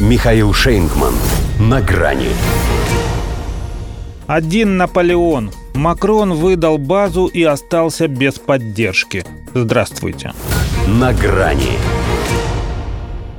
[0.00, 1.12] Михаил Шейнгман.
[1.58, 2.30] На грани.
[4.26, 5.50] Один Наполеон.
[5.74, 9.26] Макрон выдал базу и остался без поддержки.
[9.52, 10.32] Здравствуйте.
[10.88, 11.76] На грани.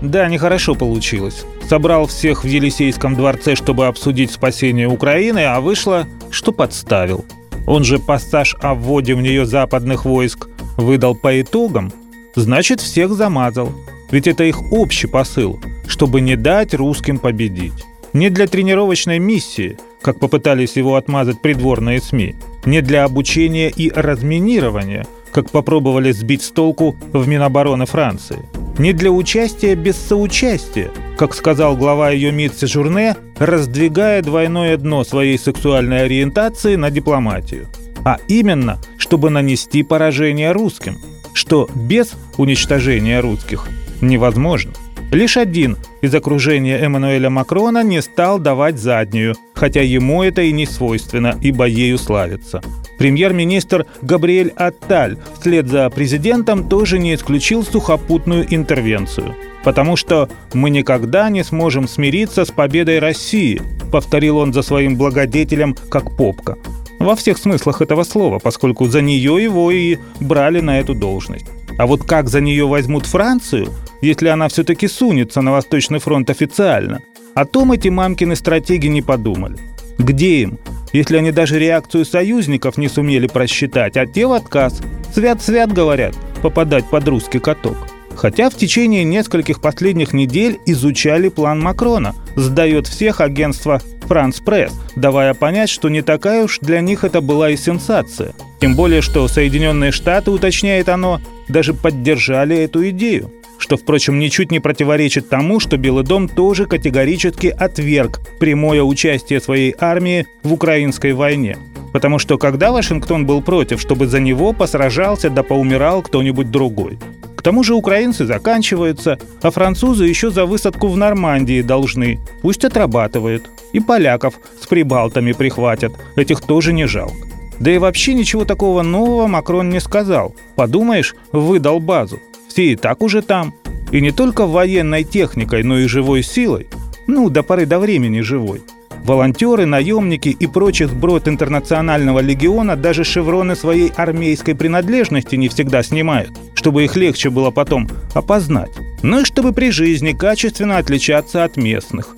[0.03, 1.45] Да, нехорошо получилось.
[1.67, 7.25] Собрал всех в Елисейском дворце, чтобы обсудить спасение Украины, а вышло, что подставил.
[7.65, 10.47] Он же пассаж о вводе в нее западных войск
[10.77, 11.91] выдал по итогам,
[12.35, 13.71] значит, всех замазал.
[14.11, 15.59] Ведь это их общий посыл,
[15.91, 17.83] чтобы не дать русским победить.
[18.13, 25.05] Не для тренировочной миссии, как попытались его отмазать придворные СМИ, не для обучения и разминирования,
[25.33, 28.39] как попробовали сбить с толку в Минобороны Франции,
[28.77, 35.37] не для участия без соучастия, как сказал глава ее МИД Сежурне, раздвигая двойное дно своей
[35.37, 37.67] сексуальной ориентации на дипломатию.
[38.05, 40.97] А именно, чтобы нанести поражение русским,
[41.33, 43.67] что без уничтожения русских
[43.99, 44.71] невозможно.
[45.11, 50.65] Лишь один из окружения Эммануэля Макрона не стал давать заднюю, хотя ему это и не
[50.65, 52.61] свойственно, ибо ею славится.
[52.97, 59.35] Премьер-министр Габриэль Атталь вслед за президентом тоже не исключил сухопутную интервенцию.
[59.65, 65.75] «Потому что мы никогда не сможем смириться с победой России», повторил он за своим благодетелем
[65.89, 66.57] как попка.
[66.99, 71.47] Во всех смыслах этого слова, поскольку за нее его и брали на эту должность.
[71.81, 73.69] А вот как за нее возьмут Францию,
[74.01, 77.01] если она все-таки сунется на Восточный фронт официально?
[77.33, 79.57] О том эти мамкины стратеги не подумали.
[79.97, 80.59] Где им,
[80.93, 84.79] если они даже реакцию союзников не сумели просчитать, а те в отказ?
[85.11, 87.77] Свят-свят, говорят, попадать под русский каток.
[88.15, 95.33] Хотя в течение нескольких последних недель изучали план Макрона, сдает всех агентство «Франс Пресс», давая
[95.33, 98.33] понять, что не такая уж для них это была и сенсация.
[98.59, 104.59] Тем более, что Соединенные Штаты, уточняет оно, даже поддержали эту идею что, впрочем, ничуть не
[104.59, 111.57] противоречит тому, что Белый дом тоже категорически отверг прямое участие своей армии в украинской войне.
[111.93, 116.97] Потому что когда Вашингтон был против, чтобы за него посражался да поумирал кто-нибудь другой?
[117.41, 122.19] К тому же украинцы заканчиваются, а французы еще за высадку в Нормандии должны.
[122.43, 123.49] Пусть отрабатывают.
[123.73, 125.91] И поляков с прибалтами прихватят.
[126.15, 127.15] Этих тоже не жалко.
[127.59, 130.35] Да и вообще ничего такого нового Макрон не сказал.
[130.55, 132.19] Подумаешь, выдал базу.
[132.47, 133.55] Все и так уже там.
[133.91, 136.67] И не только военной техникой, но и живой силой.
[137.07, 138.61] Ну, до поры до времени живой.
[139.03, 146.31] Волонтеры, наемники и прочий сброд интернационального легиона даже шевроны своей армейской принадлежности не всегда снимают,
[146.53, 148.71] чтобы их легче было потом опознать.
[149.01, 152.15] Ну и чтобы при жизни качественно отличаться от местных.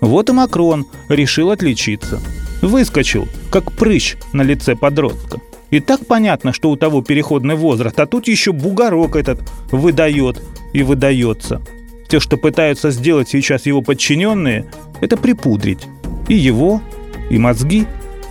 [0.00, 2.20] Вот и Макрон решил отличиться.
[2.60, 5.40] Выскочил, как прыщ на лице подростка.
[5.70, 10.42] И так понятно, что у того переходный возраст, а тут еще бугорок этот выдает
[10.72, 11.62] и выдается.
[12.06, 14.66] Все, что пытаются сделать сейчас его подчиненные,
[15.00, 15.86] это припудрить.
[16.28, 16.82] И его,
[17.30, 17.86] и мозги.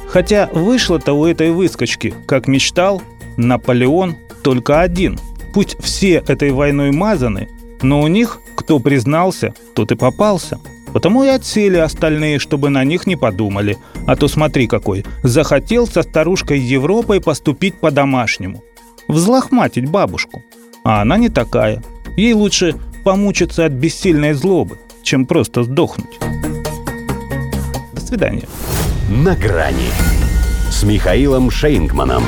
[0.07, 3.01] Хотя вышло-то у этой выскочки, как мечтал,
[3.38, 5.19] Наполеон только один.
[5.53, 7.50] Пусть все этой войной мазаны,
[7.81, 10.59] но у них, кто признался, тот и попался.
[10.94, 13.78] Потому и отсели остальные, чтобы на них не подумали.
[14.07, 18.63] А то смотри какой, захотел со старушкой Европой поступить по-домашнему.
[19.07, 20.44] Взлохматить бабушку.
[20.85, 21.84] А она не такая.
[22.16, 26.19] Ей лучше помучиться от бессильной злобы, чем просто сдохнуть
[28.15, 28.47] свидания.
[29.09, 29.89] На грани
[30.71, 32.23] с Михаилом Шейнгманом.